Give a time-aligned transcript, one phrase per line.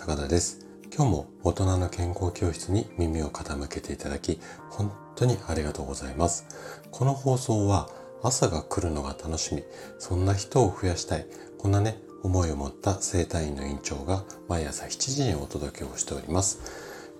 [0.00, 0.66] 高田です。
[0.96, 6.46] 今日も大人の健康教室に耳を傾けていただき本当にありがとうございます。
[6.90, 7.90] この放送は
[8.22, 9.62] 朝が来るのが楽しみ
[9.98, 11.26] そんな人を増やしたい
[11.58, 16.60] こんなね思いを持った生体院の院長が毎朝7時にお届けをしております。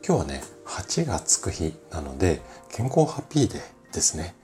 [0.02, 2.40] 今日はね8がつく日なので
[2.70, 4.34] 健康ハッピーデーですね。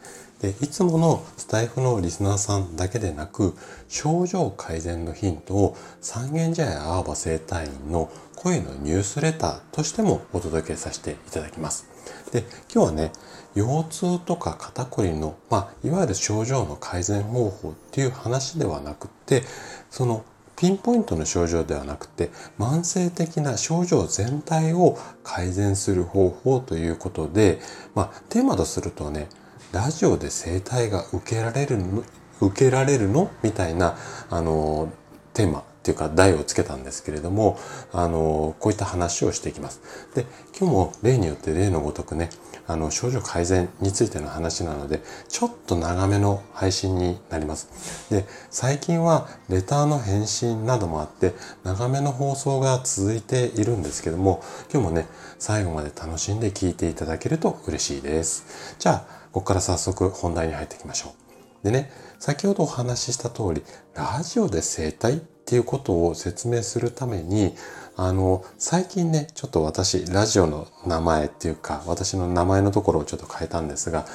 [0.40, 3.54] でいつものスタイフのリスナーさんだけでなく
[3.88, 11.86] 症状改善のヒントを三軒茶屋アーバ生態院の声のニュースレターとしてもお届けさせていただきます。
[12.32, 13.12] で今日はね
[13.54, 19.42] 腰痛とか肩こりの、まあ、いわゆる症状の改善方法っていう話ではなくって
[19.90, 20.24] その
[20.56, 27.60] ピンポイントの症状ではなくて慢性的な症状全体を改善する方法ということで、
[27.94, 29.28] まあ、テーマとするとね
[29.72, 32.04] ラジオで声帯が受けられるの
[32.40, 33.30] 受けられるの？
[33.42, 33.96] みたいな、
[34.30, 34.92] あの、
[35.32, 37.58] テーマっていうか題をつけたんですけれども、
[37.92, 39.80] あの、こういった話をしていきます。
[40.14, 40.26] で、
[40.58, 42.28] 今日も例によって例のごとくね、
[42.66, 48.10] あの、症状改善についての話なので、ちょっと長めの配信になります。
[48.10, 51.32] で、最近はレターの返信などもあって、
[51.64, 55.06] 長めの放送が続いているんですけども、今日もね、
[55.38, 58.76] 最後まで楽しんで聞いていただけると嬉しいです。
[58.78, 61.14] じゃあ、ここから早速本題に入っていきましょ
[61.62, 61.64] う。
[61.66, 63.62] でね、先ほどお話しした通り、
[63.94, 67.54] ラジオで生態っていうことを説明するために、
[67.96, 74.06] あの、最近ね、ちょっと私、ラジオの名前っていうか、私の名前のところをちょっと変えたんですが、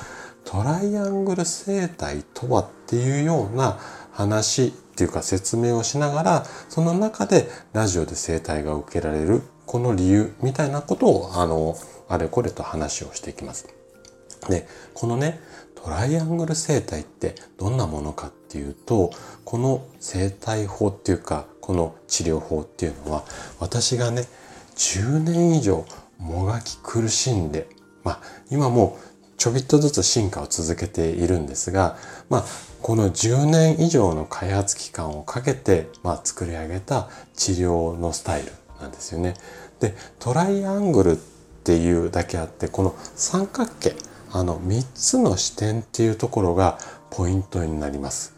[0.44, 3.78] トライアングル生態とはっていうような
[4.13, 11.78] 話っていうか説明をしながら、その中でラジオで生態が受けられる、この理由みたいなことを、あの、
[12.09, 13.81] あれこれと話をしていきます。
[14.50, 15.39] で、このね、
[15.75, 19.11] トライアングル生態ってどんなものかっていうと、
[19.45, 23.23] この生態法っていうか、この治療法っていうのは、
[23.59, 24.28] 私がね、
[24.75, 25.85] 10年以上
[26.18, 27.68] もがき苦しんで、
[28.03, 28.19] まあ、
[28.50, 28.97] 今も
[29.38, 31.97] ちょびっとずつ進化を続けているんですが、
[32.29, 32.46] まあ、
[32.81, 39.34] この10年以上の開発期間をかけて、まあ、作り上げた治療のスタイルなんですよね。
[39.79, 41.16] で、トライアングルっ
[41.63, 43.96] ていうだけあって、この三角形、
[44.34, 46.78] あの3つの視点っていうところが
[47.09, 48.34] ポイントになります。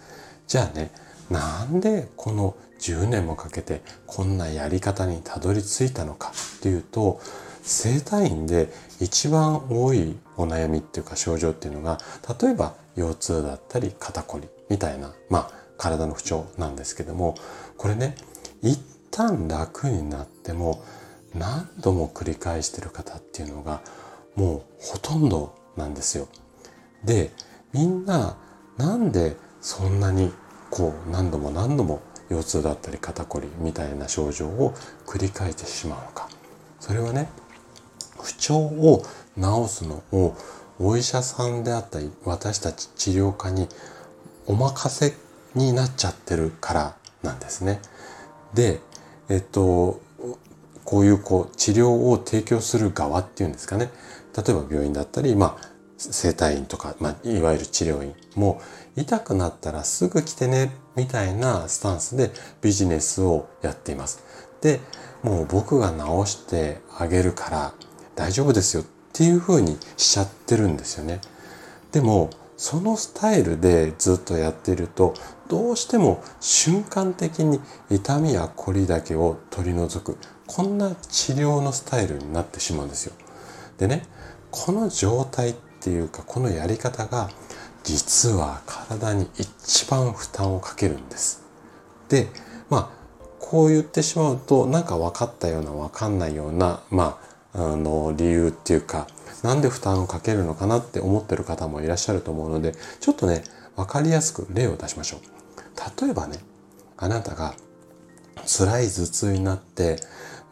[0.47, 0.91] じゃあね、
[1.29, 7.21] なんでこの10年もかけてこんなやり方にたどり着いたのかっていうと、
[7.61, 11.99] 整体院で一番多いお悩みっていうか症状っていうのが、
[12.41, 17.35] 例えば腰痛だったり肩こりみたいな、まあ体の不調なんですけども、
[17.77, 18.15] これね、
[18.61, 18.79] 一
[19.11, 20.83] 旦楽になっても
[21.35, 23.81] 何度も繰り返してる方っていうのが
[24.35, 26.27] もうほとんどなんですよ。
[27.03, 27.31] で、
[27.73, 28.37] みんな
[28.77, 30.31] なんでそんなに
[30.69, 34.73] こう何度も何度も腰痛だったり肩こりみたいな症状を
[35.05, 36.29] 繰り返してしまうのか。
[36.79, 37.29] それはね、
[38.21, 39.03] 不調を
[39.37, 40.35] 治すのを
[40.79, 43.67] お医者さんであったり私たち治療家に
[44.47, 45.13] お任せ
[45.55, 47.79] になっちゃってるからなんですね。
[48.53, 48.79] で、
[49.29, 50.01] えっと、
[50.83, 53.89] こういうこう治療を提供する側っていうんですかね。
[54.35, 58.61] 例えば病院だったり、まあ、整体院とか、まあ、いわゆる治療院も
[58.95, 64.23] 痛くなったらすぐ来てねみたいなスタンスでビジネスをやっています。
[64.61, 64.79] で、
[65.21, 67.73] もう僕が治してあげるから
[68.15, 71.21] 大丈夫ですよっていう風にしちゃってるんですよね。
[71.91, 75.13] でも、そのスタイルでずっとやっていると、
[75.49, 80.17] どうしても瞬間的に痛みや凝りだけを取り除く、
[80.47, 83.13] こんな治療のスタイルになってしまうんですよ。
[83.77, 84.03] でね、
[84.55, 87.31] この状態っていうかこのやり方が
[87.83, 91.43] 実は体に一番負担をかけるんです。
[92.07, 92.27] で、
[92.69, 92.89] まあ、
[93.39, 97.19] こう言ってしまうとなんか分かったような分かんないような、ま
[97.53, 99.07] あ、あの理由っていうか
[99.41, 103.43] なんで負担をかけるのかなって思ってる方もいらっしゃると思うのでちょっとね
[103.75, 105.21] 分かりやすく例を出しましょう。
[105.99, 106.37] 例えばね
[106.95, 107.55] あなたが
[108.45, 109.97] 辛い頭痛になって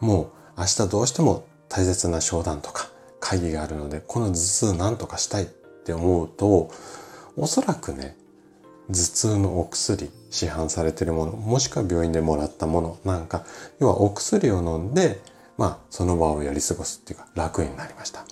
[0.00, 2.91] もう明日どうしても大切な商談とか
[3.22, 6.70] 会議があるので、この頭痛何とかしたいって思うと、
[7.36, 8.16] おそらくね、
[8.88, 13.46] 頭痛のお薬、市販されてるもの、もしくは病院でもらったものなんか、
[13.78, 15.22] 要はお薬を飲んで、
[15.56, 18.24] まあ、その場をやり過ごすっていうか、楽になりました。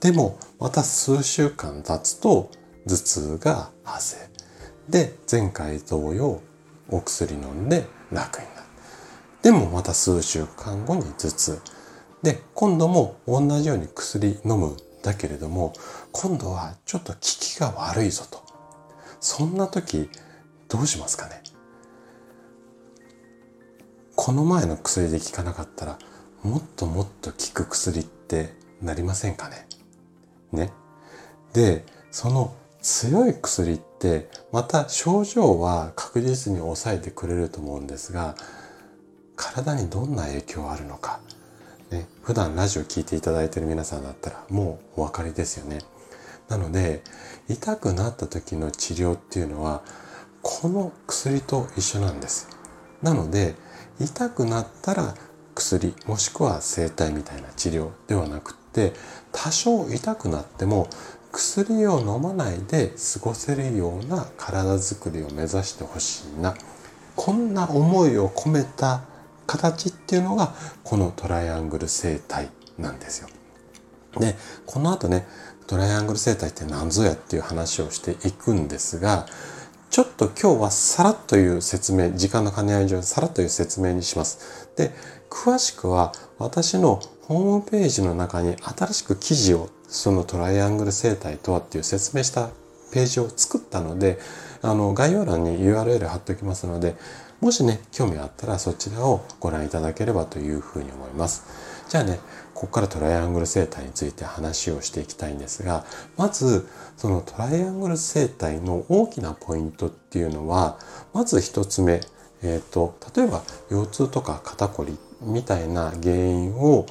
[0.00, 2.50] でも、また数週間経つと、
[2.86, 4.28] 頭痛が発生。
[4.90, 6.40] で、前回同様、
[6.90, 8.68] お薬飲んで楽になる。
[9.42, 11.60] でもまた数週間後に頭痛。
[12.22, 15.72] で、今度も同じように薬飲むだけれども、
[16.12, 18.42] 今度はちょっと効きが悪いぞと。
[19.20, 20.10] そんな時、
[20.68, 21.42] どうしますかね？
[24.16, 25.98] この前の薬で効かなかったら、
[26.42, 29.66] もっともっと効く薬ってなりませんかね？
[30.52, 30.72] ね？
[31.52, 38.36] で、その強い薬ってまた症状は確実に抑えてくれると思うんですが
[39.36, 41.20] 体にどんな影響あるのか、
[41.90, 45.78] ね、普段ラジオ聞いていただいている皆さんだったらもうお分かりですよね。
[46.48, 47.02] なので
[47.48, 49.82] 痛くなった時の治療っていうのは
[50.42, 52.48] この薬と一緒なんです。
[53.02, 53.54] なので
[54.00, 55.14] 痛くなったら
[55.54, 58.92] 薬もしくは整体みたいな治療ではなくって
[59.32, 60.88] 多少痛くなっても
[61.32, 66.54] 薬を飲まないで過ごせるような体づくりを目指してほしいな
[67.16, 69.02] こんな思いを込めた
[69.48, 70.54] 形っていうのが
[70.84, 73.28] このトライアングル生態なんですよ。
[74.20, 74.36] で
[74.66, 75.26] この後ね
[75.66, 79.26] トライアングル生態って何ぞやっていう話をしていくんですが
[79.90, 84.68] ちょっと今日はさらっという説明時間の兼ね合い上さらっという説明にします。
[84.76, 84.92] で
[85.30, 92.50] 詳しくは私のホームページの中に新しく記事をそのトライアングル生態とはっていう説明した
[92.92, 94.18] ページを作ったので、
[94.62, 96.96] あの、概要欄に URL 貼っておきますので、
[97.40, 101.44] もしね、興味あったらそちらをご覧いただければというふうに思います。
[101.88, 102.18] じゃあね、
[102.52, 105.84] ここからトライアングル生態について話をしていきたいんですが、
[106.16, 110.78] まず、そのトライアングル生態の大きなポイントっていうのは、
[111.12, 112.00] まず一つ目、
[112.42, 116.86] えっ、ー、と、例えば腰痛とか肩こりみたいな原因を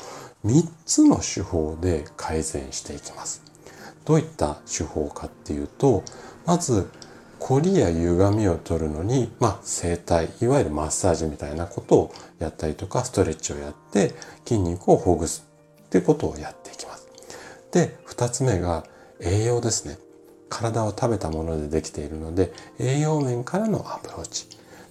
[0.45, 3.44] 3つの手法で改善していきます。
[4.05, 6.03] どういった手法かっていうと、
[6.45, 6.89] まず、
[7.39, 14.13] 凝りや歪みを取るのに、まあ、整体、いわゆるマッサージみたいなことをやったりとか、ストレッチをやって
[14.45, 15.45] 筋肉をほぐす
[15.86, 17.07] っていうことをやっていきます。
[17.72, 18.84] で、二つ目が
[19.19, 19.98] 栄養ですね。
[20.50, 24.48] 体を食べたものでできているので、栄養面からのアプローチ。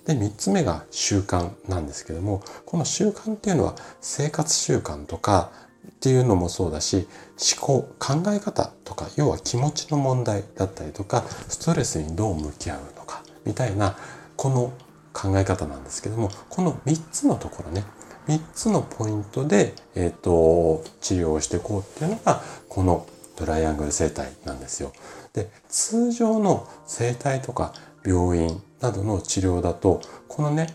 [0.06, 5.50] で、三つ目が習慣なんですけども、この習慣っていうのは生活習慣とか
[5.88, 13.96] っていうのもそうだし、思考、考え方とか、要は気持ちの問題だったりとか、ストレスにどう向き合うのか、みたいな、
[14.36, 14.72] この
[15.12, 17.84] 考え方なんですけども、この三つのところね、
[18.26, 23.06] 三つのポイントで、え、ー、と、治療をしていこうっていうのが、この
[23.36, 24.92] トライアングル生態なんですよ。
[25.32, 27.72] で、通常の生態とか
[28.04, 30.74] 病院などの治療だと、このね、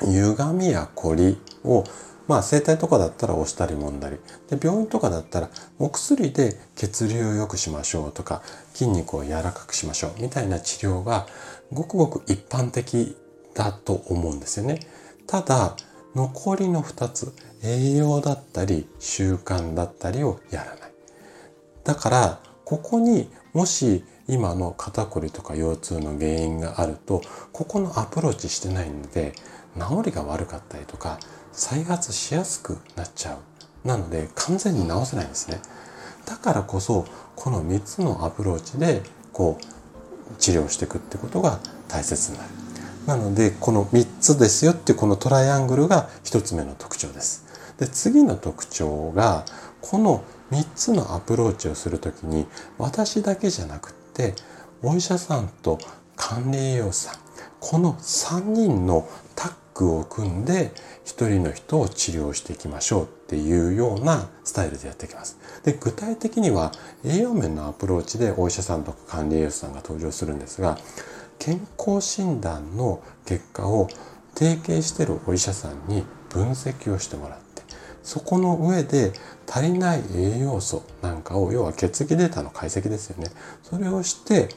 [0.00, 1.84] 歪みや凝りを、
[2.26, 4.18] まあ整体とかだったら押したり揉んだり、
[4.48, 8.42] で病院とかだったらお薬で血流を良くしましょうとか、
[8.72, 11.26] 筋肉を柔らかくしましょうみたいな治療が
[11.72, 13.16] ごくごく一般的
[13.54, 14.80] だと思うんですよね。
[15.26, 15.76] ただ、
[16.14, 17.32] 残りの2つ、
[17.62, 20.92] 栄養だったり習慣だったりをやらない。
[21.82, 27.20] だから、ここにもし今の肩こりとか腰痛の原因があると
[27.52, 29.34] ここのアプローチしてないので
[29.78, 31.18] 治りが悪かったりとか
[31.54, 33.88] 再発しやすくなっちゃう。
[33.88, 35.60] なので完全に治せないんですね。
[36.26, 37.06] だからこそ
[37.36, 39.02] この3つのアプローチで
[39.32, 42.50] こう治療していくってことが大切になる。
[43.06, 47.44] なのでこの3つですよっていうこのトライアングルが1つ目の特徴です。
[47.78, 49.44] で次の特徴が
[49.80, 52.46] この3つのアプローチをするときに
[52.78, 54.34] 私だけじゃなくって
[54.82, 55.78] お医者さんと
[56.16, 57.14] 管理栄養士さん
[57.60, 60.72] この3人のタッグを組んで
[61.04, 65.38] 1人の人を治療していきましょうっていうようなスタイルでやっていきます。
[65.64, 66.72] で具体的には
[67.04, 70.78] 栄養面のアプローチでお医者さんとか管理栄養士さんが登場するんですが
[71.38, 73.88] 健康診断の結果を
[74.34, 77.62] 提携してるお医者さんに分析をしてもらって
[78.02, 79.12] そこの上で
[79.48, 83.30] 足りない栄養素なんかを要は血液データの解析ですよね
[83.62, 84.48] それをして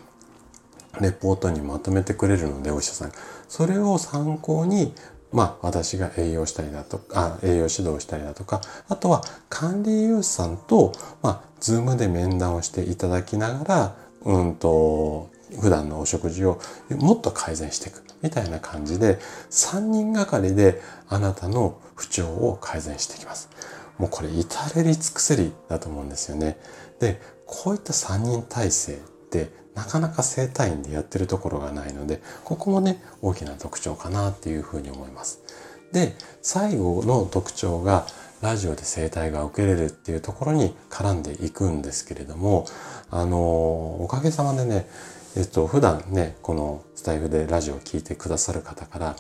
[1.02, 3.12] レポートにまとめてくれるのでお医者さん
[3.48, 4.94] それを参考に
[5.32, 15.30] まあ私が栄養したりだとか、栄養指導したりだとか、あとは管理栄養士さんと、まあ、ズームで面談をしていただきながら、うんと、
[15.62, 23.50] 普段のお食事をもっと改善していくみたいな感じで、3人がかりであなたの不調を改善していきます。
[23.98, 26.58] もうこれ至れり尽くせりだと思うんですよね。
[27.00, 28.98] で、こういった3人体制っ
[29.30, 35.44] てなかなか整体院でやってるところがないので、ここもね、大きな特徴かなっていうふうに思います。
[35.92, 38.08] で、最後の特徴が、
[38.42, 42.66] ラジオで整体が受けれるっていうところに絡んでいくんですけれども、
[43.10, 44.88] あの、おかげさまでね、
[45.36, 49.16] えっと、普段ね、このスタイフでラジオを聴いてくださる方から、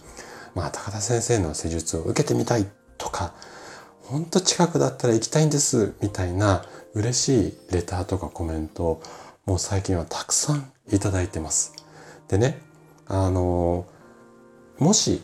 [0.55, 2.65] まあ、高田先生の施術を受けてみたい
[2.97, 3.33] とか、
[4.03, 9.03] ほんと近くだったら行きたいんです、みたいな嬉しいレターとかコメントを
[9.47, 11.73] もう最近はたくさんいただいてます。
[12.27, 12.59] でね、
[13.07, 13.87] あの、
[14.77, 15.23] もし、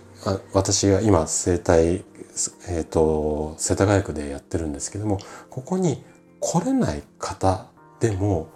[0.54, 6.06] 私が今生態、えっ、ー、と、世田谷区でやってるんですけども、ここに
[6.40, 7.68] 来れない方
[8.00, 8.48] でも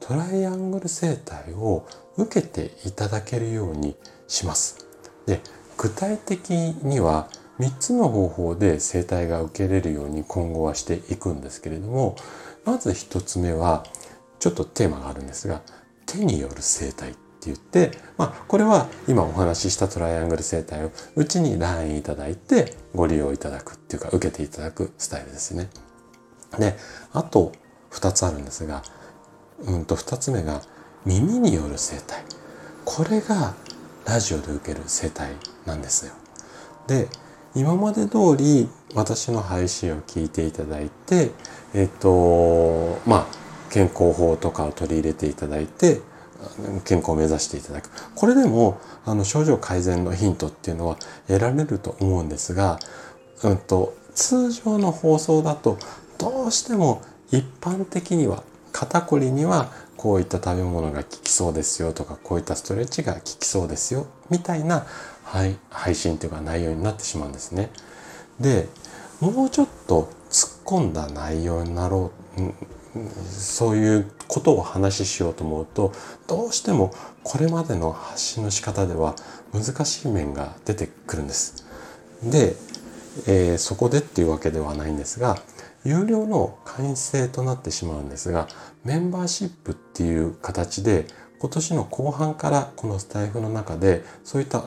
[0.00, 1.86] トライアングル生態を
[2.16, 4.88] 受けていただけるようにします。
[5.26, 5.40] で、
[5.76, 7.28] 具体的には
[7.60, 12.16] 3つの方法で生態が受けれるように今後はしていくんですけれども、
[12.64, 13.84] まず1つ目は、
[14.42, 15.62] ちょっとテーマがあるんですが、
[16.04, 25.70] 手による生態って言って、まあ、これは今お話ししたトライアングル生態をうちに LINE いただいてご利用いただくっていうか受けていただくスタイルですね。
[26.58, 26.74] で、
[27.12, 27.52] あと
[27.92, 28.82] 2つあるんですが、
[29.60, 30.60] うんと2つ目が
[31.06, 32.24] 耳による生態。
[32.84, 33.54] これが
[34.08, 36.14] ラジオで受ける生態なんですよ。
[36.88, 37.06] で、
[37.54, 41.30] 今まで通り私の配信を聞いていただいて、
[41.74, 43.41] えっ、と、まあ、
[43.72, 46.00] 健康法とかを取り入れていただいて、
[46.84, 47.88] 健康を目指していただく。
[48.14, 52.78] これでも、あの、症状改善のヒントっていうのは得られると思うんですが、
[53.42, 55.78] うんと、通常の放送だと、
[56.18, 57.00] どうしても
[57.30, 64.86] 一般的には、肩こりにはこういった食べ物が効きそうですよとか、こういったストレッチが効きそうですよ、みたいな、
[65.24, 67.70] はい、配信というか内容になってしまうんですね。
[68.38, 68.68] で、
[69.20, 72.40] もうちょっと突っ込んだ内容になろう、
[73.30, 75.92] そういうことを話ししようと思うと
[76.26, 79.14] どうしてもこれまでの発信の仕方では
[79.52, 81.64] 難しい面が出てくるんです。
[82.22, 82.54] で、
[83.26, 85.38] えー、そこでっていうわけではないんですが
[85.84, 88.46] 有料の会員制となってしまうんですが
[88.84, 91.06] メンバーシップっていう形で
[91.40, 94.64] 今年の後半からこのスタイフの中でそういった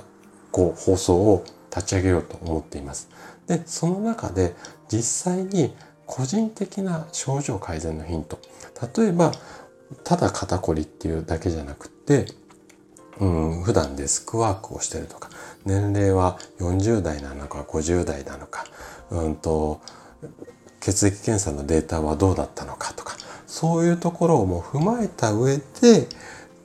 [0.52, 3.10] こう放送を立ち上げようと思っています。
[3.48, 4.56] で、その中で
[4.90, 5.76] 実際に
[6.06, 8.40] 個人的な症状改善のヒント。
[8.98, 9.32] 例えば、
[10.04, 12.26] ただ肩こりっていうだけじゃなくて、
[13.20, 15.30] うん、普段デスクワークをしてるとか、
[15.66, 18.66] 年齢は40代なのか50代なのか、
[19.10, 19.82] うんと、
[20.80, 23.16] 血液検査のデータはどうだったのかとか、
[23.48, 26.08] そういうところをも踏まえた上で、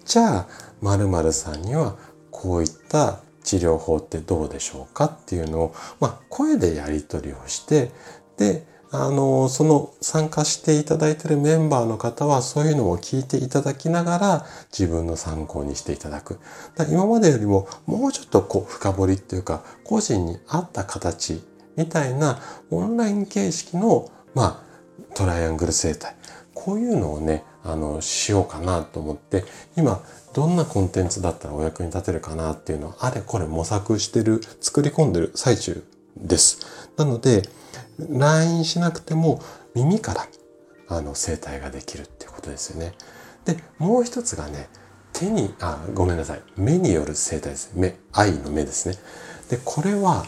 [0.04, 0.48] じゃあ、
[0.80, 1.96] 〇〇さんには
[2.30, 7.90] こういった治療法ってどうでしょうかっていうのを、まあ、声でやり取りをして、
[8.36, 16.40] で、あの、その参加していただいているメンバーの方はそういうのを聞いていただきながら自分の参考にしていただく。
[16.74, 21.40] だ今までよりももうちょっとこう深掘りっていうか個人に合った形
[21.76, 26.16] みたいなオンライン形式のまあトライアングル生態。
[26.52, 29.44] こういうのをね、あの、しようかなと思って、
[29.76, 30.02] 今、
[30.34, 35.82] どんなコンテンツだったらお役に立てるかなっていうのをあれこれ模索してる、作り込んでる最中
[36.18, 36.90] です。
[36.98, 37.48] なので、
[38.08, 39.42] LINE しなくても
[39.74, 40.26] 耳から
[40.88, 42.94] あの声帯ができるっていうことですよね。
[43.44, 44.68] で、もう一つがね、
[45.12, 46.42] 手に、あ、ごめんなさい。
[46.56, 47.72] 目による声帯です。
[47.74, 48.96] 目、愛の目ですね。
[49.48, 50.24] で、これは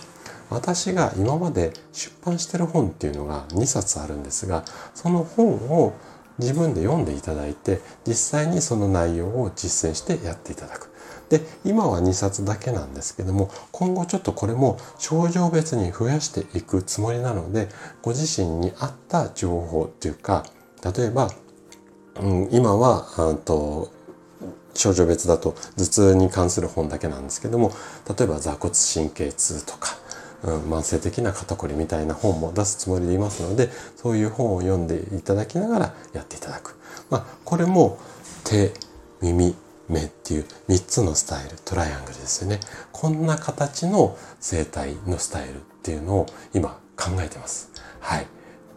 [0.50, 4.64] 私が今まで出版してる本っていうのが2冊あるんですが、
[4.94, 5.94] その本を
[6.38, 10.91] 自分で読んでいただいて、実際にその内容を実践してやっていただく。
[11.32, 17.70] で、今は2冊だけなんですけども、今後ちょっとこれも症状別に増やしていくつもりなので、
[18.02, 20.44] ご自身に合った情報っていうか、
[20.84, 21.30] 例えば、
[22.20, 23.90] うん、今は、あと
[24.74, 27.72] 症状別だと頭痛に関する本だけなんですけども、
[28.06, 29.96] 例えば座骨神経痛とか、
[30.42, 36.76] うん、慢性的な肩こりみたいな本も出すつもりでいますので、そういう本を読んでいただきながらやっていただく。
[37.08, 37.98] まあ、これも
[38.44, 38.74] 手、
[39.22, 39.56] 耳、
[39.92, 42.61] 目っていう3つのスタイル、トライアングルですよね。
[42.90, 47.70] こんな形の生態のスタイルっていうのを今考えてます。
[48.00, 48.26] はい。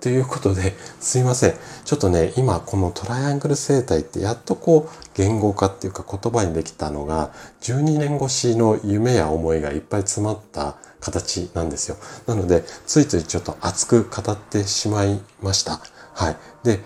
[0.01, 1.53] ということで、すいません。
[1.83, 7.31] ちょっとね、今このトライアングル生態ってやっとこう言語化っていうか言葉にできたのが
[7.61, 11.97] 12年越しの夢や思いがいっぱい詰まった形なんですよ。
[12.27, 15.79] なので、ついついちょっと熱く語ってしまいました。
[16.13, 16.37] はい。
[16.63, 16.81] で、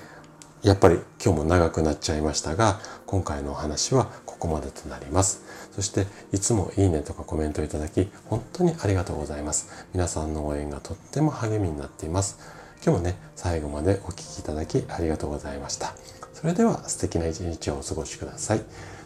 [0.61, 5.41] やっぱり今日も長くなっちゃいましたが、今回のお話はここまでとなります。
[5.71, 9.87] そして、いつもいいねとかコメントいただき、本当にありがとうございます。
[9.95, 12.37] 皆さんの応援がとっても励みになっています。
[12.85, 15.95] 今日もね、最後までお聴きいただきありがとうございました。
[16.35, 18.61] それでは素敵な一日をお過ごしください。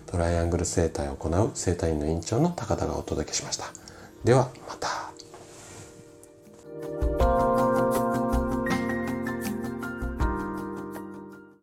[0.06, 3.68] トライアングル生態を行う生態院の院長の高田がお届けしました。
[4.26, 5.13] では、また。